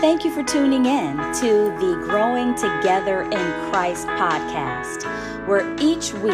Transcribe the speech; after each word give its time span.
Thank 0.00 0.24
you 0.24 0.30
for 0.30 0.42
tuning 0.42 0.86
in 0.86 1.18
to 1.18 1.76
the 1.78 2.02
Growing 2.08 2.54
Together 2.54 3.20
in 3.20 3.70
Christ 3.70 4.06
podcast, 4.06 5.04
where 5.46 5.76
each 5.78 6.14
week 6.14 6.32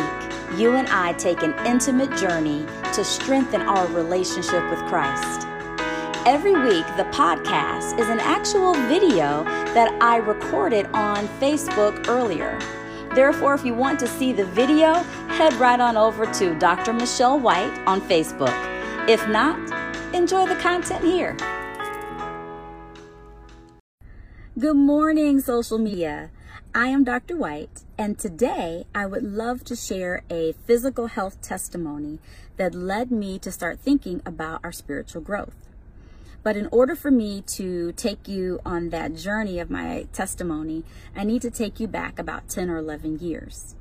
you 0.56 0.76
and 0.76 0.86
I 0.88 1.14
take 1.14 1.42
an 1.42 1.52
intimate 1.66 2.16
journey 2.16 2.64
to 2.94 3.02
strengthen 3.02 3.62
our 3.62 3.88
relationship 3.88 4.70
with 4.70 4.78
Christ. 4.86 5.48
Every 6.24 6.52
week, 6.52 6.86
the 6.96 7.08
podcast 7.10 7.98
is 7.98 8.08
an 8.08 8.20
actual 8.20 8.72
video 8.86 9.42
that 9.74 9.92
I 10.00 10.18
recorded 10.18 10.86
on 10.92 11.26
Facebook 11.40 12.06
earlier. 12.06 12.60
Therefore, 13.16 13.54
if 13.54 13.64
you 13.64 13.74
want 13.74 13.98
to 13.98 14.06
see 14.06 14.32
the 14.32 14.44
video, 14.44 14.94
head 15.26 15.52
right 15.54 15.80
on 15.80 15.96
over 15.96 16.24
to 16.34 16.56
Dr. 16.60 16.92
Michele 16.92 17.40
White 17.40 17.76
on 17.84 18.00
Facebook. 18.00 18.54
If 19.08 19.26
not, 19.26 19.58
enjoy 20.14 20.46
the 20.46 20.54
content 20.54 21.02
here. 21.04 21.36
Good 24.58 24.76
morning, 24.76 25.40
social 25.40 25.76
media. 25.76 26.30
I 26.74 26.86
am 26.86 27.04
Dr. 27.04 27.36
White, 27.36 27.82
and 27.98 28.18
today 28.18 28.86
I 28.94 29.04
would 29.04 29.22
love 29.22 29.64
to 29.64 29.76
share 29.76 30.22
a 30.30 30.54
physical 30.66 31.08
health 31.08 31.42
testimony 31.42 32.20
that 32.56 32.74
led 32.74 33.10
me 33.10 33.38
to 33.40 33.52
start 33.52 33.80
thinking 33.80 34.22
about 34.24 34.60
our 34.64 34.72
spiritual 34.72 35.20
growth. 35.20 35.68
But 36.42 36.56
in 36.56 36.68
order 36.72 36.96
for 36.96 37.10
me 37.10 37.42
to 37.48 37.92
take 37.92 38.28
you 38.28 38.60
on 38.64 38.88
that 38.88 39.14
journey 39.14 39.58
of 39.58 39.68
my 39.68 40.06
testimony, 40.14 40.84
I 41.14 41.24
need 41.24 41.42
to 41.42 41.50
take 41.50 41.78
you 41.78 41.86
back 41.86 42.18
about 42.18 42.48
10 42.48 42.70
or 42.70 42.78
11 42.78 43.18
years. 43.18 43.74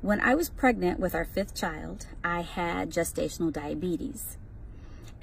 When 0.00 0.18
I 0.18 0.34
was 0.34 0.48
pregnant 0.48 0.98
with 0.98 1.14
our 1.14 1.26
fifth 1.26 1.54
child, 1.54 2.06
I 2.24 2.40
had 2.40 2.88
gestational 2.88 3.52
diabetes. 3.52 4.38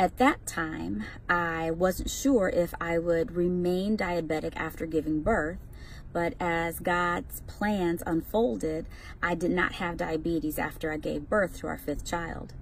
At 0.02 0.18
that 0.18 0.48
time, 0.48 1.04
I 1.30 1.70
wasn't 1.70 2.09
sure 2.09 2.50
if 2.50 2.73
I 2.82 2.98
would 2.98 3.36
remain 3.36 3.96
diabetic 3.96 4.54
after 4.55 4.88
giving 4.88 5.22
birth, 5.22 5.59
but 6.12 6.34
as 6.40 6.80
God's 6.80 7.42
plans 7.42 8.02
unfolded, 8.08 8.88
I 9.22 9.36
did 9.36 9.52
not 9.52 9.73
have 9.73 9.98
diabetes 9.98 10.58
after 10.58 10.92
I 10.92 10.98
gave 10.98 11.30
birth 11.30 11.59
to 11.59 11.67
our 11.67 11.78
fifth 11.78 12.03
child. 12.03 12.53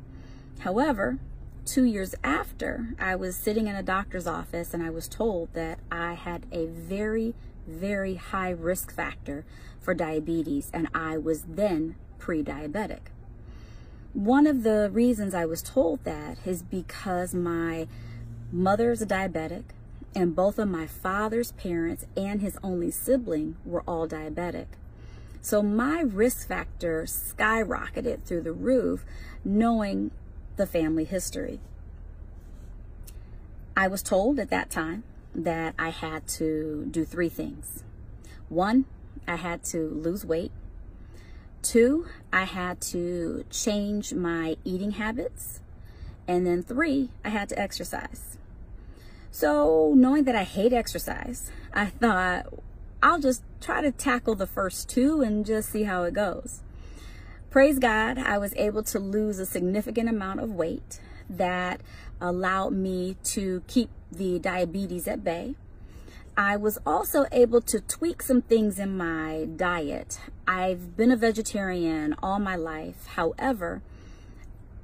However, 0.59 1.17
two 1.63 1.85
years 1.85 2.13
after, 2.25 2.89
I 2.99 3.15
was 3.15 3.37
sitting 3.37 3.67
in 3.67 3.75
a 3.77 3.83
doctor's 3.83 4.27
office 4.27 4.73
and 4.73 4.83
I 4.83 4.89
was 4.89 5.07
told 5.07 5.53
that 5.53 5.79
I 5.89 6.15
had 6.15 6.45
a 6.51 6.65
very, 6.65 7.35
very 7.65 8.15
high 8.15 8.49
risk 8.49 8.93
factor 8.93 9.45
for 9.79 9.93
diabetes 9.93 10.69
and 10.73 10.89
I 10.93 11.15
was 11.17 11.43
then 11.43 11.95
pre 12.17 12.43
diabetic. 12.43 13.13
One 14.13 14.47
of 14.47 14.63
the 14.63 14.89
reasons 14.91 15.35
I 15.35 15.45
was 15.45 15.61
told 15.61 16.03
that 16.03 16.37
is 16.45 16.63
because 16.63 17.35
my 17.35 17.87
mother 18.51 18.91
is 18.91 19.01
a 19.01 19.05
diabetic 19.05 19.65
and 20.15 20.35
both 20.35 20.57
of 20.57 20.67
my 20.67 20.87
father's 20.87 21.51
parents 21.51 22.07
and 22.17 22.41
his 22.41 22.57
only 22.63 22.89
sibling 22.89 23.57
were 23.63 23.83
all 23.87 24.07
diabetic. 24.07 24.65
So 25.41 25.61
my 25.61 26.01
risk 26.01 26.47
factor 26.47 27.03
skyrocketed 27.03 28.23
through 28.23 28.41
the 28.41 28.51
roof 28.51 29.05
knowing 29.45 30.11
the 30.57 30.65
family 30.65 31.05
history. 31.05 31.59
I 33.77 33.87
was 33.87 34.01
told 34.01 34.39
at 34.39 34.49
that 34.49 34.69
time 34.69 35.03
that 35.33 35.75
I 35.77 35.89
had 35.89 36.27
to 36.29 36.87
do 36.89 37.05
three 37.05 37.29
things. 37.29 37.83
One, 38.49 38.85
I 39.27 39.35
had 39.35 39.63
to 39.65 39.87
lose 39.87 40.25
weight. 40.25 40.51
Two, 41.69 42.07
I 42.33 42.45
had 42.45 42.81
to 42.93 43.45
change 43.51 44.11
my 44.11 44.57
eating 44.65 44.93
habits. 44.93 45.59
And 46.27 46.43
then 46.43 46.63
three, 46.63 47.09
I 47.23 47.29
had 47.29 47.47
to 47.49 47.59
exercise. 47.59 48.39
So, 49.29 49.93
knowing 49.95 50.23
that 50.23 50.35
I 50.35 50.45
hate 50.45 50.73
exercise, 50.73 51.51
I 51.71 51.85
thought 51.85 52.51
I'll 53.03 53.19
just 53.19 53.43
try 53.61 53.81
to 53.81 53.91
tackle 53.91 54.33
the 54.33 54.47
first 54.47 54.89
two 54.89 55.21
and 55.21 55.45
just 55.45 55.69
see 55.69 55.83
how 55.83 56.05
it 56.05 56.15
goes. 56.15 56.63
Praise 57.51 57.77
God, 57.77 58.17
I 58.17 58.39
was 58.39 58.55
able 58.55 58.81
to 58.85 58.97
lose 58.97 59.37
a 59.37 59.45
significant 59.45 60.09
amount 60.09 60.39
of 60.39 60.49
weight 60.49 60.99
that 61.29 61.81
allowed 62.19 62.73
me 62.73 63.15
to 63.25 63.61
keep 63.67 63.91
the 64.11 64.39
diabetes 64.39 65.07
at 65.07 65.23
bay. 65.23 65.53
I 66.39 66.55
was 66.55 66.79
also 66.85 67.25
able 67.33 67.59
to 67.63 67.81
tweak 67.81 68.21
some 68.21 68.41
things 68.41 68.79
in 68.79 68.95
my 68.95 69.49
diet. 69.57 70.21
I've 70.47 70.95
been 70.95 71.11
a 71.11 71.17
vegetarian 71.17 72.15
all 72.23 72.39
my 72.39 72.55
life. 72.55 73.07
However, 73.07 73.81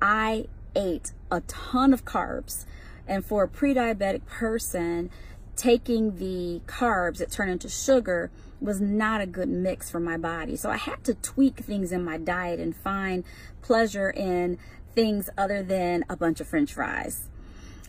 I 0.01 0.47
ate 0.75 1.13
a 1.31 1.39
ton 1.39 1.94
of 1.94 2.03
carbs. 2.03 2.65
And 3.07 3.25
for 3.25 3.44
a 3.44 3.47
pre-diabetic 3.47 4.25
person, 4.25 5.09
taking 5.55 6.17
the 6.17 6.59
carbs 6.67 7.19
that 7.19 7.31
turn 7.31 7.47
into 7.47 7.69
sugar 7.69 8.31
was 8.59 8.81
not 8.81 9.21
a 9.21 9.25
good 9.25 9.47
mix 9.47 9.89
for 9.89 10.01
my 10.01 10.17
body. 10.17 10.57
So 10.57 10.69
I 10.69 10.75
had 10.77 11.05
to 11.05 11.13
tweak 11.13 11.59
things 11.59 11.94
in 11.94 12.03
my 12.03 12.17
diet 12.17 12.59
and 12.59 12.75
find 12.75 13.23
pleasure 13.61 14.09
in 14.09 14.57
things 14.94 15.29
other 15.38 15.63
than 15.63 16.03
a 16.09 16.17
bunch 16.17 16.41
of 16.41 16.47
french 16.47 16.73
fries. 16.73 17.29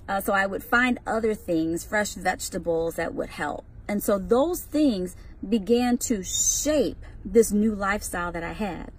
Uh, 0.09 0.21
so 0.21 0.33
I 0.33 0.47
would 0.47 0.63
find 0.63 0.99
other 1.07 1.35
things, 1.35 1.85
fresh 1.85 2.15
vegetables 2.15 2.95
that 2.95 3.15
would 3.15 3.31
help. 3.31 3.65
And 3.89 4.03
so 4.03 4.19
those 4.19 4.63
things 4.63 5.17
began 5.47 5.99
to 5.99 6.23
shape 6.23 7.05
this 7.25 7.53
new 7.53 7.75
lifestyle 7.75 8.33
that 8.33 8.45
I 8.45 8.53
had. 8.53 8.91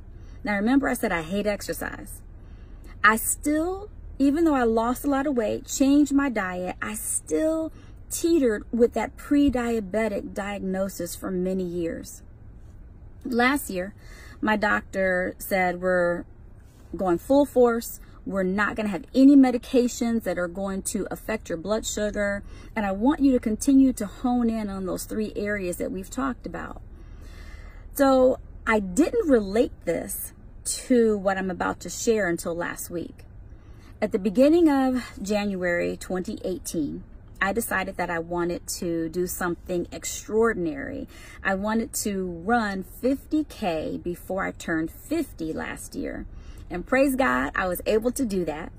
Now, 0.44 0.56
remember, 0.56 0.88
I 0.88 0.94
said 0.94 1.12
I 1.12 1.24
hate 1.24 1.48
exercise. 1.48 2.22
I 3.04 3.18
still, 3.18 3.90
even 4.20 4.44
though 4.44 4.56
I 4.56 4.64
lost 4.64 5.04
a 5.04 5.10
lot 5.10 5.28
of 5.28 5.36
weight, 5.36 5.66
changed 5.66 6.14
my 6.14 6.30
diet, 6.30 6.76
I 6.82 6.96
still 6.96 7.72
teetered 8.10 8.64
with 8.72 8.94
that 8.94 9.18
pre 9.18 9.52
diabetic 9.52 10.34
diagnosis 10.34 11.16
for 11.16 11.32
many 11.32 11.64
years. 11.64 12.22
Last 13.26 13.70
year, 13.70 13.94
my 14.42 14.56
doctor 14.56 15.36
said 15.38 15.82
we're 15.82 16.24
going 16.96 17.18
full 17.18 17.46
force 17.46 18.00
we're 18.28 18.44
not 18.44 18.76
going 18.76 18.86
to 18.86 18.92
have 18.92 19.06
any 19.16 19.36
medications 19.36 20.24
that 20.24 20.38
are 20.38 20.48
going 20.48 20.82
to 20.84 21.08
affect 21.10 21.50
your 21.50 21.58
blood 21.58 21.86
sugar. 21.86 22.44
And 22.76 22.86
I 22.86 22.92
want 22.92 23.22
you 23.22 23.32
to 23.32 23.40
continue 23.40 23.94
to 23.94 24.06
hone 24.06 24.50
in 24.50 24.70
on 24.70 24.86
those 24.86 25.06
three 25.06 25.32
areas 25.36 25.78
that 25.78 25.92
we've 25.92 26.10
talked 26.10 26.46
about. 26.46 26.82
So 27.94 28.40
I 28.66 28.80
didn't 28.80 29.30
relate 29.30 29.72
this 29.86 30.34
to 30.66 31.18
what 31.18 31.38
I'm 31.38 31.50
about 31.50 31.80
to 31.82 31.90
share 31.90 32.28
until 32.28 32.54
last 32.54 32.90
week. 32.90 33.24
At 34.02 34.12
the 34.12 34.20
beginning 34.20 34.70
of 34.70 35.04
January 35.22 35.98
2018, 35.98 37.04
I 37.42 37.54
decided 37.54 37.98
that 37.98 38.10
I 38.10 38.20
wanted 38.20 38.68
to 38.80 39.10
do 39.10 39.26
something 39.26 39.88
extraordinary. 39.92 41.08
I 41.44 41.56
wanted 41.56 41.94
to 42.04 42.26
run 42.26 42.84
50K 42.84 44.02
before 44.04 44.44
I 44.44 44.52
turned 44.52 44.92
50 44.92 45.54
last 45.54 45.96
year. 45.96 46.26
And 46.70 46.86
praise 46.86 47.16
God, 47.16 47.52
I 47.56 47.68
was 47.68 47.82
able 47.86 48.12
to 48.12 48.26
do 48.26 48.46
that. 48.46 48.72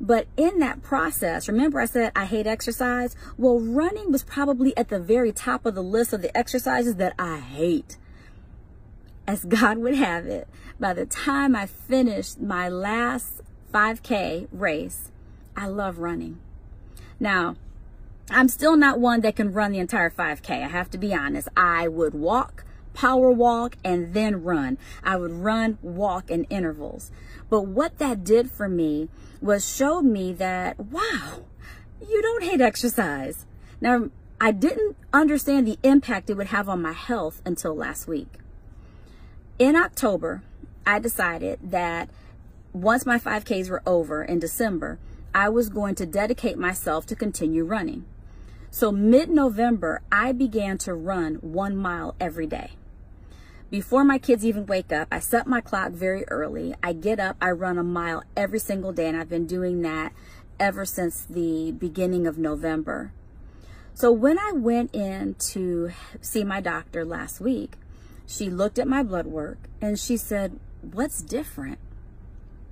But 0.00 0.26
in 0.36 0.60
that 0.60 0.82
process, 0.82 1.46
remember 1.46 1.78
I 1.78 1.84
said 1.84 2.12
I 2.16 2.24
hate 2.24 2.46
exercise? 2.46 3.14
Well, 3.36 3.60
running 3.60 4.10
was 4.10 4.22
probably 4.22 4.74
at 4.76 4.88
the 4.88 4.98
very 4.98 5.30
top 5.30 5.66
of 5.66 5.74
the 5.74 5.82
list 5.82 6.14
of 6.14 6.22
the 6.22 6.34
exercises 6.36 6.96
that 6.96 7.14
I 7.18 7.38
hate. 7.38 7.98
As 9.26 9.44
God 9.48 9.78
would 9.78 9.94
have 9.94 10.26
it, 10.26 10.48
by 10.78 10.94
the 10.94 11.04
time 11.04 11.54
I 11.54 11.66
finished 11.66 12.40
my 12.40 12.68
last 12.70 13.42
5K 13.74 14.48
race, 14.50 15.10
I 15.54 15.66
love 15.66 15.98
running. 15.98 16.40
Now, 17.18 17.56
I'm 18.30 18.48
still 18.48 18.76
not 18.76 18.98
one 18.98 19.20
that 19.20 19.36
can 19.36 19.52
run 19.52 19.72
the 19.72 19.78
entire 19.78 20.08
5K. 20.08 20.50
I 20.64 20.68
have 20.68 20.88
to 20.90 20.98
be 20.98 21.12
honest. 21.12 21.48
I 21.56 21.88
would 21.88 22.14
walk 22.14 22.64
power 23.00 23.30
walk 23.30 23.76
and 23.82 24.12
then 24.12 24.42
run. 24.42 24.76
I 25.02 25.16
would 25.16 25.32
run, 25.32 25.78
walk 25.80 26.30
in 26.30 26.44
intervals. 26.44 27.10
But 27.48 27.62
what 27.62 27.96
that 27.96 28.24
did 28.24 28.50
for 28.50 28.68
me 28.68 29.08
was 29.40 29.66
showed 29.66 30.02
me 30.02 30.34
that, 30.34 30.78
wow, 30.78 31.44
you 32.06 32.20
don't 32.20 32.44
hate 32.44 32.60
exercise. 32.60 33.46
Now, 33.80 34.10
I 34.38 34.52
didn't 34.52 34.98
understand 35.14 35.66
the 35.66 35.78
impact 35.82 36.28
it 36.28 36.36
would 36.36 36.48
have 36.48 36.68
on 36.68 36.82
my 36.82 36.92
health 36.92 37.40
until 37.46 37.74
last 37.74 38.06
week. 38.06 38.34
In 39.58 39.76
October, 39.76 40.42
I 40.86 40.98
decided 40.98 41.58
that 41.70 42.10
once 42.74 43.06
my 43.06 43.18
5Ks 43.18 43.70
were 43.70 43.82
over 43.86 44.22
in 44.22 44.40
December, 44.40 44.98
I 45.34 45.48
was 45.48 45.70
going 45.70 45.94
to 45.94 46.04
dedicate 46.04 46.58
myself 46.58 47.06
to 47.06 47.16
continue 47.16 47.64
running. 47.64 48.04
So 48.70 48.92
mid-November, 48.92 50.02
I 50.12 50.32
began 50.32 50.76
to 50.78 50.92
run 50.92 51.36
one 51.36 51.74
mile 51.78 52.14
every 52.20 52.46
day. 52.46 52.72
Before 53.70 54.02
my 54.02 54.18
kids 54.18 54.44
even 54.44 54.66
wake 54.66 54.92
up, 54.92 55.06
I 55.12 55.20
set 55.20 55.46
my 55.46 55.60
clock 55.60 55.92
very 55.92 56.24
early. 56.26 56.74
I 56.82 56.92
get 56.92 57.20
up, 57.20 57.36
I 57.40 57.52
run 57.52 57.78
a 57.78 57.84
mile 57.84 58.24
every 58.36 58.58
single 58.58 58.92
day, 58.92 59.06
and 59.06 59.16
I've 59.16 59.28
been 59.28 59.46
doing 59.46 59.82
that 59.82 60.12
ever 60.58 60.84
since 60.84 61.24
the 61.24 61.70
beginning 61.70 62.26
of 62.26 62.36
November. 62.36 63.12
So 63.94 64.10
when 64.10 64.38
I 64.40 64.52
went 64.52 64.92
in 64.92 65.34
to 65.50 65.92
see 66.20 66.42
my 66.42 66.60
doctor 66.60 67.04
last 67.04 67.40
week, 67.40 67.74
she 68.26 68.50
looked 68.50 68.78
at 68.78 68.88
my 68.88 69.02
blood 69.02 69.26
work 69.26 69.58
and 69.80 69.98
she 69.98 70.16
said, 70.16 70.58
what's 70.80 71.22
different? 71.22 71.78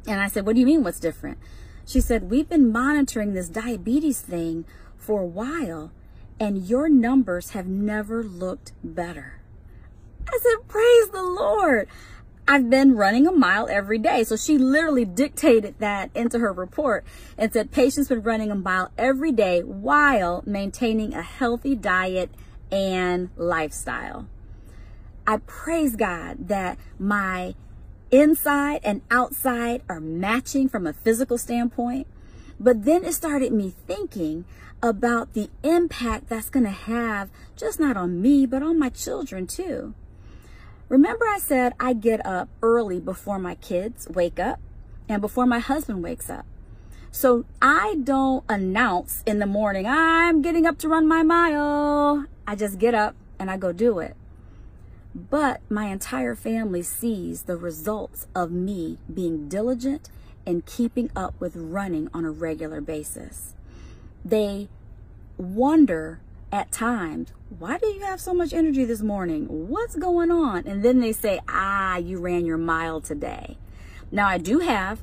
And 0.06 0.20
I 0.20 0.28
said, 0.28 0.46
what 0.46 0.54
do 0.54 0.60
you 0.60 0.66
mean 0.66 0.82
what's 0.82 1.00
different? 1.00 1.38
She 1.86 2.00
said, 2.00 2.30
we've 2.30 2.48
been 2.48 2.72
monitoring 2.72 3.34
this 3.34 3.48
diabetes 3.48 4.20
thing 4.20 4.64
for 4.96 5.20
a 5.20 5.26
while 5.26 5.92
and 6.40 6.66
your 6.66 6.88
numbers 6.88 7.50
have 7.50 7.66
never 7.66 8.22
looked 8.22 8.72
better. 8.82 9.40
I 10.28 10.38
said, 10.42 10.68
Praise 10.68 11.08
the 11.10 11.22
Lord. 11.22 11.88
I've 12.46 12.70
been 12.70 12.96
running 12.96 13.26
a 13.26 13.32
mile 13.32 13.68
every 13.68 13.98
day. 13.98 14.24
So 14.24 14.36
she 14.36 14.56
literally 14.56 15.04
dictated 15.04 15.74
that 15.80 16.10
into 16.14 16.38
her 16.38 16.52
report 16.52 17.04
and 17.36 17.52
said 17.52 17.70
patients 17.70 18.08
been 18.08 18.22
running 18.22 18.50
a 18.50 18.54
mile 18.54 18.90
every 18.96 19.32
day 19.32 19.62
while 19.62 20.42
maintaining 20.46 21.12
a 21.12 21.22
healthy 21.22 21.74
diet 21.74 22.30
and 22.72 23.28
lifestyle. 23.36 24.26
I 25.26 25.38
praise 25.46 25.94
God 25.94 26.48
that 26.48 26.78
my 26.98 27.54
inside 28.10 28.80
and 28.82 29.02
outside 29.10 29.82
are 29.86 30.00
matching 30.00 30.70
from 30.70 30.86
a 30.86 30.94
physical 30.94 31.36
standpoint. 31.36 32.06
But 32.58 32.84
then 32.84 33.04
it 33.04 33.12
started 33.12 33.52
me 33.52 33.74
thinking 33.86 34.46
about 34.82 35.34
the 35.34 35.50
impact 35.62 36.28
that's 36.28 36.50
going 36.50 36.64
to 36.64 36.70
have 36.70 37.28
just 37.56 37.78
not 37.78 37.96
on 37.96 38.22
me, 38.22 38.46
but 38.46 38.62
on 38.62 38.78
my 38.78 38.88
children 38.88 39.46
too. 39.46 39.94
Remember 40.88 41.26
I 41.26 41.38
said 41.38 41.74
I 41.78 41.92
get 41.92 42.24
up 42.24 42.48
early 42.62 42.98
before 42.98 43.38
my 43.38 43.54
kids 43.56 44.08
wake 44.08 44.38
up 44.38 44.58
and 45.08 45.20
before 45.20 45.46
my 45.46 45.58
husband 45.58 46.02
wakes 46.02 46.30
up. 46.30 46.46
So 47.10 47.44
I 47.60 47.96
don't 48.04 48.44
announce 48.48 49.22
in 49.26 49.38
the 49.38 49.46
morning, 49.46 49.86
I'm 49.86 50.40
getting 50.42 50.66
up 50.66 50.78
to 50.78 50.88
run 50.88 51.06
my 51.06 51.22
mile. 51.22 52.26
I 52.46 52.54
just 52.54 52.78
get 52.78 52.94
up 52.94 53.14
and 53.38 53.50
I 53.50 53.56
go 53.56 53.72
do 53.72 53.98
it. 53.98 54.16
But 55.14 55.60
my 55.70 55.86
entire 55.86 56.34
family 56.34 56.82
sees 56.82 57.42
the 57.42 57.56
results 57.56 58.26
of 58.34 58.50
me 58.50 58.98
being 59.12 59.48
diligent 59.48 60.10
and 60.46 60.64
keeping 60.64 61.10
up 61.16 61.34
with 61.40 61.56
running 61.56 62.08
on 62.14 62.24
a 62.24 62.30
regular 62.30 62.80
basis. 62.80 63.54
They 64.24 64.68
wonder 65.36 66.20
at 66.52 66.72
times, 66.72 67.32
why 67.58 67.78
do 67.78 67.86
you 67.86 68.00
have 68.00 68.20
so 68.20 68.32
much 68.32 68.52
energy 68.52 68.84
this 68.84 69.02
morning? 69.02 69.46
What's 69.68 69.96
going 69.96 70.30
on? 70.30 70.66
And 70.66 70.82
then 70.82 71.00
they 71.00 71.12
say, 71.12 71.40
ah, 71.48 71.96
you 71.96 72.18
ran 72.18 72.46
your 72.46 72.58
mile 72.58 73.00
today. 73.00 73.58
Now, 74.10 74.26
I 74.26 74.38
do 74.38 74.60
have 74.60 75.00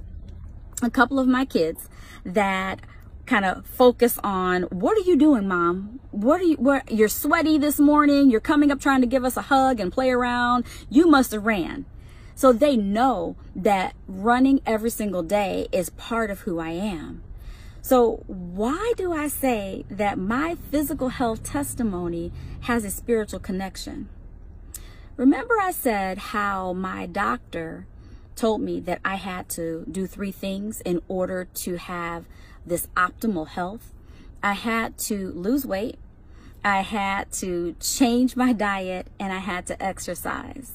a 0.81 0.89
couple 0.89 1.19
of 1.19 1.27
my 1.27 1.45
kids 1.45 1.89
that 2.25 2.79
kind 3.25 3.45
of 3.45 3.65
focus 3.65 4.19
on 4.23 4.63
what 4.63 4.95
are 4.97 5.01
you 5.01 5.17
doing 5.17 5.47
mom 5.47 5.99
what 6.11 6.39
are 6.39 6.43
you 6.43 6.55
what 6.57 6.91
you're 6.91 7.07
sweaty 7.07 7.57
this 7.57 7.79
morning 7.79 8.29
you're 8.29 8.39
coming 8.39 8.69
up 8.69 8.79
trying 8.79 9.01
to 9.01 9.07
give 9.07 9.25
us 9.25 9.35
a 9.35 9.43
hug 9.43 9.79
and 9.79 9.91
play 9.91 10.11
around 10.11 10.63
you 10.91 11.07
must 11.07 11.31
have 11.31 11.43
ran 11.43 11.85
so 12.35 12.53
they 12.53 12.77
know 12.77 13.35
that 13.55 13.95
running 14.07 14.61
every 14.63 14.91
single 14.91 15.23
day 15.23 15.67
is 15.71 15.89
part 15.91 16.29
of 16.29 16.41
who 16.41 16.59
i 16.59 16.69
am 16.69 17.23
so, 17.85 18.23
why 18.25 18.93
do 18.97 19.13
I 19.13 19.27
say 19.27 19.85
that 19.91 20.17
my 20.17 20.55
physical 20.71 21.09
health 21.09 21.43
testimony 21.43 22.31
has 22.61 22.83
a 22.83 22.89
spiritual 22.89 23.39
connection? 23.39 24.09
Remember, 25.17 25.53
I 25.61 25.69
said 25.69 26.17
how 26.17 26.73
my 26.73 27.05
doctor 27.05 27.85
told 28.35 28.61
me 28.61 28.79
that 28.79 29.01
I 29.05 29.17
had 29.17 29.49
to 29.49 29.85
do 29.85 30.07
three 30.07 30.31
things 30.31 30.81
in 30.81 31.03
order 31.07 31.47
to 31.53 31.75
have 31.75 32.25
this 32.65 32.87
optimal 32.97 33.49
health. 33.49 33.93
I 34.41 34.53
had 34.53 34.97
to 35.09 35.31
lose 35.33 35.63
weight, 35.63 35.99
I 36.63 36.81
had 36.81 37.31
to 37.33 37.75
change 37.79 38.35
my 38.35 38.51
diet, 38.51 39.11
and 39.19 39.31
I 39.31 39.37
had 39.37 39.67
to 39.67 39.79
exercise. 39.79 40.73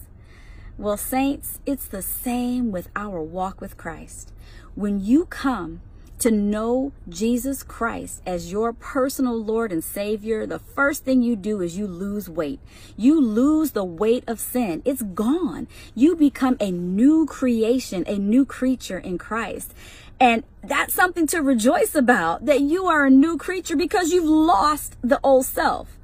Well, 0.78 0.96
saints, 0.96 1.58
it's 1.66 1.86
the 1.86 2.02
same 2.02 2.70
with 2.70 2.88
our 2.94 3.20
walk 3.20 3.60
with 3.60 3.76
Christ. 3.76 4.32
When 4.76 5.04
you 5.04 5.24
come 5.24 5.80
to 6.20 6.30
know 6.30 6.92
Jesus 7.08 7.62
Christ 7.62 8.22
as 8.26 8.52
your 8.52 8.72
personal 8.72 9.42
Lord 9.42 9.72
and 9.72 9.82
Savior, 9.82 10.46
the 10.46 10.58
first 10.58 11.04
thing 11.04 11.22
you 11.22 11.36
do 11.36 11.60
is 11.60 11.76
you 11.76 11.86
lose 11.86 12.28
weight. 12.28 12.60
You 12.96 13.20
lose 13.20 13.72
the 13.72 13.84
weight 13.84 14.24
of 14.26 14.38
sin. 14.38 14.82
It's 14.84 15.02
gone. 15.02 15.68
You 15.94 16.16
become 16.16 16.56
a 16.60 16.70
new 16.70 17.26
creation, 17.26 18.04
a 18.06 18.18
new 18.18 18.44
creature 18.44 18.98
in 18.98 19.18
Christ. 19.18 19.74
And 20.20 20.44
that's 20.62 20.92
something 20.92 21.26
to 21.28 21.40
rejoice 21.40 21.94
about 21.94 22.44
that 22.44 22.60
you 22.60 22.86
are 22.86 23.06
a 23.06 23.10
new 23.10 23.38
creature 23.38 23.76
because 23.76 24.12
you've 24.12 24.24
lost 24.28 24.96
the 25.02 25.18
old 25.22 25.46
self. 25.46 25.96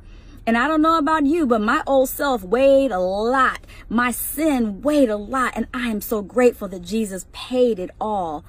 And 0.47 0.57
I 0.57 0.69
don't 0.69 0.81
know 0.81 0.97
about 0.97 1.27
you, 1.27 1.45
but 1.47 1.61
my 1.61 1.83
old 1.87 2.09
self 2.09 2.43
weighed 2.43 2.93
a 2.93 3.01
lot. 3.01 3.61
My 3.89 4.13
sin 4.13 4.81
weighed 4.81 5.11
a 5.11 5.17
lot. 5.17 5.53
And 5.57 5.67
I 5.75 5.89
am 5.89 6.01
so 6.01 6.23
grateful 6.23 6.69
that 6.69 6.83
Jesus 6.83 7.27
paid 7.33 7.79
it 7.79 7.91
all 8.01 8.45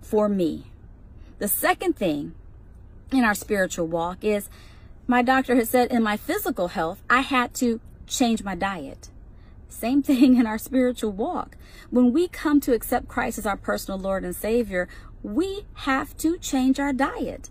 for 0.00 0.28
me. 0.28 0.67
The 1.38 1.48
second 1.48 1.96
thing 1.96 2.34
in 3.12 3.24
our 3.24 3.34
spiritual 3.34 3.86
walk 3.86 4.24
is 4.24 4.50
my 5.06 5.22
doctor 5.22 5.54
had 5.54 5.68
said 5.68 5.90
in 5.90 6.02
my 6.02 6.16
physical 6.16 6.68
health, 6.68 7.00
I 7.08 7.20
had 7.20 7.54
to 7.54 7.80
change 8.06 8.42
my 8.42 8.54
diet. 8.54 9.08
Same 9.68 10.02
thing 10.08 10.36
in 10.36 10.46
our 10.46 10.58
spiritual 10.58 11.12
walk. 11.12 11.56
When 11.90 12.12
we 12.12 12.28
come 12.28 12.60
to 12.62 12.74
accept 12.74 13.08
Christ 13.08 13.38
as 13.38 13.46
our 13.46 13.56
personal 13.56 14.00
Lord 14.00 14.24
and 14.24 14.34
Savior, 14.34 14.88
we 15.22 15.64
have 15.74 16.16
to 16.18 16.38
change 16.38 16.80
our 16.80 16.92
diet. 16.92 17.48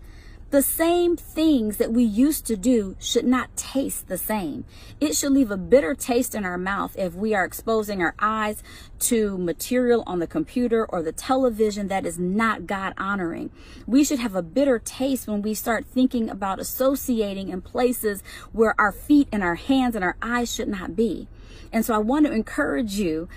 The 0.50 0.62
same 0.62 1.14
things 1.14 1.76
that 1.76 1.92
we 1.92 2.02
used 2.04 2.46
to 2.46 2.56
do 2.56 2.96
should 2.98 3.26
not 3.26 3.54
taste 3.54 4.08
the 4.08 4.16
same. 4.16 4.64
It 4.98 5.14
should 5.14 5.32
leave 5.32 5.50
a 5.50 5.58
bitter 5.58 5.94
taste 5.94 6.34
in 6.34 6.46
our 6.46 6.56
mouth 6.56 6.96
if 6.96 7.14
we 7.14 7.34
are 7.34 7.44
exposing 7.44 8.00
our 8.00 8.14
eyes 8.18 8.62
to 9.00 9.36
material 9.36 10.02
on 10.06 10.20
the 10.20 10.26
computer 10.26 10.86
or 10.86 11.02
the 11.02 11.12
television 11.12 11.88
that 11.88 12.06
is 12.06 12.18
not 12.18 12.66
God 12.66 12.94
honoring. 12.96 13.50
We 13.86 14.04
should 14.04 14.20
have 14.20 14.34
a 14.34 14.42
bitter 14.42 14.78
taste 14.78 15.28
when 15.28 15.42
we 15.42 15.52
start 15.52 15.84
thinking 15.84 16.30
about 16.30 16.60
associating 16.60 17.50
in 17.50 17.60
places 17.60 18.22
where 18.52 18.74
our 18.80 18.92
feet 18.92 19.28
and 19.30 19.42
our 19.42 19.56
hands 19.56 19.94
and 19.94 20.04
our 20.04 20.16
eyes 20.22 20.50
should 20.50 20.68
not 20.68 20.96
be. 20.96 21.28
And 21.74 21.84
so 21.84 21.94
I 21.94 21.98
want 21.98 22.24
to 22.24 22.32
encourage 22.32 22.94
you 22.94 23.28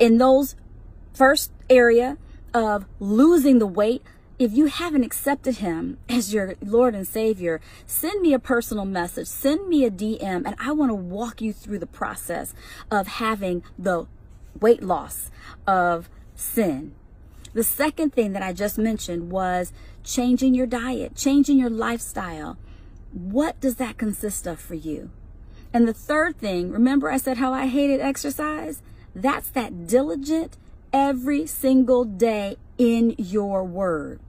in 0.00 0.18
those 0.18 0.56
first 1.14 1.52
area 1.70 2.18
of 2.52 2.86
losing 2.98 3.60
the 3.60 3.66
weight, 3.66 4.02
if 4.38 4.52
you 4.52 4.66
haven't 4.66 5.04
accepted 5.04 5.56
him 5.56 5.96
as 6.08 6.34
your 6.34 6.56
Lord 6.62 6.94
and 6.94 7.08
Savior, 7.08 7.60
send 7.86 8.20
me 8.20 8.34
a 8.34 8.38
personal 8.38 8.84
message, 8.84 9.28
send 9.28 9.66
me 9.68 9.84
a 9.84 9.90
DM, 9.90 10.44
and 10.44 10.54
I 10.58 10.72
want 10.72 10.90
to 10.90 10.94
walk 10.94 11.40
you 11.40 11.52
through 11.52 11.78
the 11.78 11.86
process 11.86 12.54
of 12.90 13.06
having 13.06 13.62
the 13.78 14.06
weight 14.60 14.82
loss 14.82 15.30
of 15.66 16.10
sin. 16.34 16.94
The 17.54 17.64
second 17.64 18.12
thing 18.12 18.32
that 18.32 18.42
I 18.42 18.52
just 18.52 18.76
mentioned 18.76 19.30
was 19.30 19.72
changing 20.04 20.54
your 20.54 20.66
diet, 20.66 21.16
changing 21.16 21.58
your 21.58 21.70
lifestyle. 21.70 22.58
What 23.12 23.58
does 23.60 23.76
that 23.76 23.96
consist 23.96 24.46
of 24.46 24.60
for 24.60 24.74
you? 24.74 25.10
And 25.72 25.88
the 25.88 25.94
third 25.94 26.38
thing, 26.38 26.70
remember 26.70 27.10
I 27.10 27.16
said 27.16 27.38
how 27.38 27.54
I 27.54 27.66
hated 27.66 28.00
exercise? 28.00 28.82
That's 29.14 29.48
that 29.50 29.86
diligent 29.86 30.58
every 30.92 31.46
single 31.46 32.04
day 32.04 32.56
in 32.76 33.14
your 33.16 33.64
word. 33.64 34.20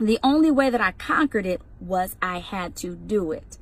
The 0.00 0.18
only 0.22 0.50
way 0.50 0.70
that 0.70 0.80
I 0.80 0.92
conquered 0.92 1.44
it 1.44 1.60
was 1.80 2.14
I 2.22 2.38
had 2.38 2.76
to 2.76 2.94
do 2.94 3.32
it. 3.32 3.58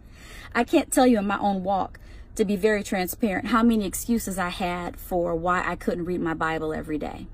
I 0.55 0.65
can't 0.65 0.93
tell 0.93 1.07
you 1.07 1.19
in 1.19 1.27
my 1.27 1.39
own 1.39 1.63
walk, 1.63 1.99
to 2.35 2.45
be 2.45 2.57
very 2.57 2.83
transparent, 2.83 3.47
how 3.49 3.63
many 3.63 3.87
excuses 3.87 4.39
I 4.39 4.51
had 4.51 4.99
for 4.99 5.35
why 5.35 5.67
I 5.67 5.77
couldn't 5.77 6.05
read 6.05 6.21
my 6.21 6.35
Bible 6.35 6.75
every 6.75 6.99
day. 6.99 7.27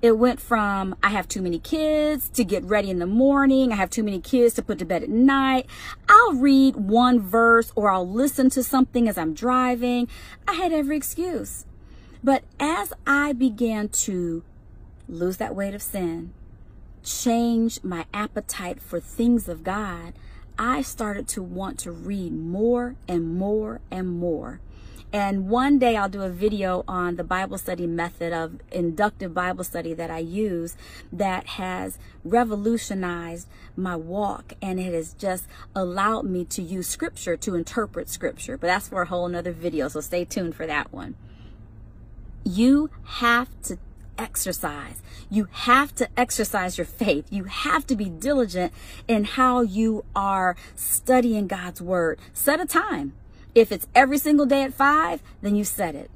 It 0.00 0.18
went 0.18 0.40
from 0.40 0.94
I 1.02 1.08
have 1.08 1.26
too 1.26 1.42
many 1.42 1.58
kids 1.58 2.28
to 2.30 2.44
get 2.44 2.64
ready 2.64 2.90
in 2.90 2.98
the 2.98 3.06
morning. 3.06 3.72
I 3.72 3.76
have 3.76 3.90
too 3.90 4.02
many 4.02 4.20
kids 4.20 4.54
to 4.54 4.62
put 4.62 4.78
to 4.78 4.84
bed 4.84 5.02
at 5.02 5.08
night. 5.08 5.66
I'll 6.08 6.34
read 6.34 6.76
one 6.76 7.20
verse 7.20 7.72
or 7.74 7.90
I'll 7.90 8.08
listen 8.08 8.50
to 8.50 8.62
something 8.62 9.08
as 9.08 9.18
I'm 9.18 9.34
driving. 9.34 10.08
I 10.46 10.54
had 10.54 10.72
every 10.72 10.96
excuse. 10.96 11.64
But 12.22 12.44
as 12.60 12.92
I 13.06 13.32
began 13.32 13.88
to 13.88 14.44
lose 15.08 15.38
that 15.38 15.54
weight 15.56 15.74
of 15.74 15.82
sin, 15.82 16.32
change 17.04 17.84
my 17.84 18.06
appetite 18.12 18.80
for 18.80 18.98
things 18.98 19.48
of 19.48 19.62
God, 19.62 20.14
I 20.58 20.82
started 20.82 21.28
to 21.28 21.42
want 21.42 21.78
to 21.80 21.92
read 21.92 22.32
more 22.32 22.96
and 23.06 23.36
more 23.36 23.80
and 23.90 24.08
more. 24.18 24.60
And 25.12 25.48
one 25.48 25.78
day 25.78 25.96
I'll 25.96 26.08
do 26.08 26.22
a 26.22 26.28
video 26.28 26.82
on 26.88 27.14
the 27.14 27.22
Bible 27.22 27.56
study 27.56 27.86
method 27.86 28.32
of 28.32 28.58
inductive 28.72 29.32
Bible 29.32 29.62
study 29.62 29.94
that 29.94 30.10
I 30.10 30.18
use 30.18 30.76
that 31.12 31.46
has 31.50 31.98
revolutionized 32.24 33.46
my 33.76 33.94
walk 33.94 34.54
and 34.60 34.80
it 34.80 34.92
has 34.92 35.14
just 35.14 35.46
allowed 35.72 36.24
me 36.24 36.44
to 36.46 36.62
use 36.62 36.88
scripture 36.88 37.36
to 37.36 37.54
interpret 37.54 38.08
scripture. 38.08 38.56
But 38.56 38.66
that's 38.66 38.88
for 38.88 39.02
a 39.02 39.06
whole 39.06 39.28
nother 39.28 39.52
video, 39.52 39.86
so 39.86 40.00
stay 40.00 40.24
tuned 40.24 40.56
for 40.56 40.66
that 40.66 40.92
one. 40.92 41.14
You 42.44 42.90
have 43.04 43.48
to 43.62 43.78
exercise. 44.18 45.02
You 45.30 45.48
have 45.50 45.94
to 45.96 46.08
exercise 46.16 46.78
your 46.78 46.84
faith. 46.84 47.26
You 47.30 47.44
have 47.44 47.86
to 47.86 47.96
be 47.96 48.08
diligent 48.08 48.72
in 49.08 49.24
how 49.24 49.62
you 49.62 50.04
are 50.14 50.56
studying 50.74 51.46
God's 51.46 51.80
word. 51.80 52.18
Set 52.32 52.60
a 52.60 52.66
time. 52.66 53.14
If 53.54 53.70
it's 53.70 53.86
every 53.94 54.18
single 54.18 54.46
day 54.46 54.62
at 54.62 54.74
five, 54.74 55.22
then 55.42 55.54
you 55.54 55.64
set 55.64 55.94
it. 55.94 56.10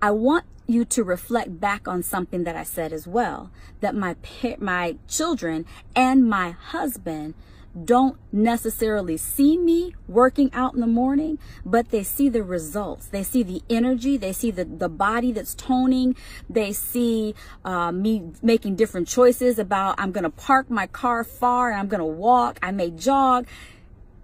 I 0.00 0.10
want 0.10 0.44
you 0.66 0.84
to 0.84 1.04
reflect 1.04 1.60
back 1.60 1.86
on 1.86 2.02
something 2.02 2.44
that 2.44 2.56
I 2.56 2.62
said 2.62 2.92
as 2.92 3.06
well, 3.06 3.50
that 3.80 3.94
my 3.94 4.16
my 4.58 4.96
children 5.08 5.66
and 5.94 6.28
my 6.28 6.50
husband 6.50 7.34
don't 7.82 8.16
necessarily 8.32 9.16
see 9.16 9.56
me 9.56 9.94
working 10.06 10.50
out 10.52 10.74
in 10.74 10.80
the 10.80 10.86
morning, 10.86 11.38
but 11.64 11.90
they 11.90 12.02
see 12.02 12.28
the 12.28 12.42
results. 12.42 13.06
They 13.06 13.22
see 13.22 13.42
the 13.42 13.62
energy. 13.68 14.16
They 14.16 14.32
see 14.32 14.50
the, 14.50 14.64
the 14.64 14.88
body 14.88 15.32
that's 15.32 15.54
toning. 15.54 16.14
They 16.48 16.72
see 16.72 17.34
uh, 17.64 17.90
me 17.90 18.30
making 18.42 18.76
different 18.76 19.08
choices 19.08 19.58
about 19.58 19.96
I'm 19.98 20.12
going 20.12 20.24
to 20.24 20.30
park 20.30 20.70
my 20.70 20.86
car 20.86 21.24
far 21.24 21.70
and 21.70 21.80
I'm 21.80 21.88
going 21.88 22.00
to 22.00 22.04
walk. 22.04 22.58
I 22.62 22.70
may 22.70 22.90
jog. 22.90 23.46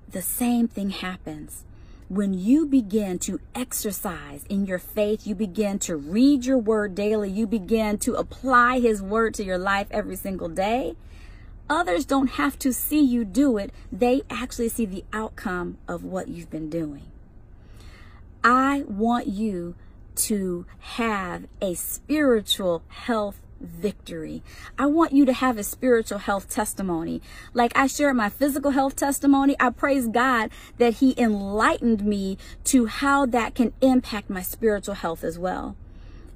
The 0.08 0.22
same 0.22 0.68
thing 0.68 0.90
happens 0.90 1.64
when 2.10 2.34
you 2.34 2.66
begin 2.66 3.20
to 3.20 3.38
exercise 3.54 4.44
in 4.48 4.66
your 4.66 4.80
faith, 4.80 5.28
you 5.28 5.34
begin 5.36 5.78
to 5.78 5.94
read 5.94 6.44
your 6.44 6.58
word 6.58 6.92
daily, 6.92 7.30
you 7.30 7.46
begin 7.46 7.96
to 7.98 8.14
apply 8.14 8.80
his 8.80 9.00
word 9.00 9.32
to 9.32 9.44
your 9.44 9.58
life 9.58 9.86
every 9.92 10.16
single 10.16 10.48
day, 10.48 10.96
others 11.70 12.04
don't 12.04 12.32
have 12.32 12.58
to 12.58 12.72
see 12.72 13.00
you 13.00 13.24
do 13.24 13.56
it. 13.56 13.72
They 13.90 14.22
actually 14.28 14.68
see 14.68 14.84
the 14.84 15.04
outcome 15.12 15.78
of 15.88 16.04
what 16.04 16.28
you've 16.28 16.50
been 16.50 16.68
doing. 16.68 17.06
I 18.44 18.84
want 18.86 19.28
you 19.28 19.76
to 20.16 20.66
have 20.80 21.46
a 21.62 21.74
spiritual 21.74 22.82
health 22.88 23.40
victory. 23.60 24.42
I 24.78 24.86
want 24.86 25.12
you 25.12 25.24
to 25.26 25.32
have 25.32 25.58
a 25.58 25.62
spiritual 25.62 26.18
health 26.18 26.48
testimony. 26.48 27.20
Like 27.54 27.76
I 27.76 27.86
shared 27.86 28.16
my 28.16 28.28
physical 28.28 28.72
health 28.72 28.96
testimony, 28.96 29.54
I 29.60 29.70
praise 29.70 30.08
God 30.08 30.50
that 30.78 30.94
He 30.94 31.14
enlightened 31.18 32.04
me 32.04 32.38
to 32.64 32.86
how 32.86 33.26
that 33.26 33.54
can 33.54 33.72
impact 33.80 34.30
my 34.30 34.42
spiritual 34.42 34.94
health 34.94 35.22
as 35.22 35.38
well. 35.38 35.76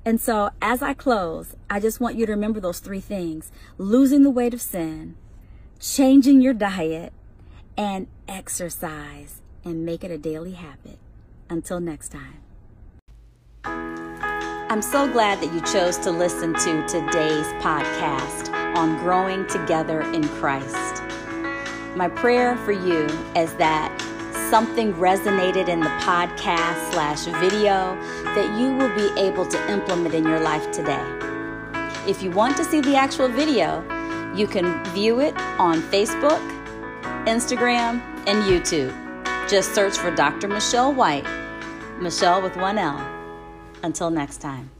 And 0.05 0.21
so 0.21 0.51
as 0.61 0.83
I 0.83 0.93
close, 0.93 1.57
I 1.71 1.81
just 1.81 1.99
want 1.99 2.17
you 2.17 2.27
to 2.27 2.33
remember 2.33 2.61
those 2.61 2.81
three 2.81 3.01
things 3.01 3.51
losing 3.79 4.23
the 4.23 4.31
weight 4.31 4.53
of 4.53 4.61
sin, 4.61 5.17
changing 5.93 6.41
your 6.41 6.55
diet, 6.55 7.13
and 7.77 8.07
exercise, 8.27 9.43
and 9.65 9.85
make 9.85 10.03
it 10.03 10.11
a 10.11 10.17
daily 10.17 10.53
habit. 10.53 10.99
Until 11.51 11.79
next 11.79 12.11
time. 12.11 12.41
I'm 14.71 14.81
so 14.81 15.11
glad 15.13 15.41
that 15.43 15.53
you 15.53 15.61
chose 15.61 15.99
to 15.99 16.11
listen 16.11 16.55
to 16.55 16.87
today's 16.89 17.47
podcast 17.63 18.51
on 18.77 18.97
growing 18.99 19.47
together 19.47 20.01
in 20.13 20.27
Christ. 20.27 21.03
My 21.95 22.09
prayer 22.09 22.57
for 22.57 22.73
you 22.73 23.05
is 23.37 23.55
that 23.57 23.95
something 24.51 24.95
resonated 24.95 25.69
in 25.69 25.81
the 25.81 25.91
podcast 26.01 26.93
slash 26.93 27.25
video 27.41 27.95
that 28.35 28.59
you 28.59 28.75
will 28.75 28.95
be 28.97 29.21
able 29.21 29.47
to 29.47 29.71
implement 29.71 30.15
in 30.15 30.25
your 30.25 30.41
life 30.41 30.71
today. 30.73 31.05
If 32.09 32.23
you 32.23 32.31
want 32.31 32.57
to 32.57 32.65
see 32.65 32.81
the 32.81 32.97
actual 32.97 33.29
video, 33.29 33.85
you 34.35 34.47
can 34.47 34.85
view 34.93 35.21
it 35.21 35.37
on 35.59 35.81
Facebook, 35.83 36.41
Instagram, 37.27 38.01
and 38.27 38.43
YouTube. 38.45 38.93
Just 39.49 39.75
search 39.75 39.97
for 39.97 40.15
Dr. 40.15 40.49
Michele 40.49 40.93
White, 40.93 41.27
Michele 42.01 42.43
with 42.43 42.57
one 42.57 42.79
L. 42.79 42.99
Until 43.83 44.11
next 44.11 44.39
time. 44.39 44.74